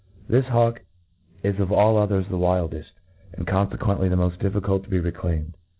THIS 0.27 0.45
hawk 0.47 0.81
is 1.43 1.59
of 1.59 1.71
all 1.71 1.95
others 1.95 2.25
the 2.27 2.35
wildeft^ 2.35 2.85
and 3.33 3.45
confcquently 3.45 4.09
the 4.09 4.15
moft 4.15 4.39
difficult 4.39 4.83
to 4.85 4.89
be 4.89 4.99
re 4.99 5.11
claimed. 5.11 5.55